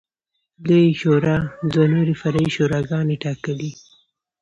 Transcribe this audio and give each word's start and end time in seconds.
لویې 0.67 0.91
شورا 1.01 1.37
دوه 1.71 1.85
نورې 1.93 2.13
فرعي 2.21 2.49
شوراګانې 2.55 3.15
ټاکلې. 3.23 3.71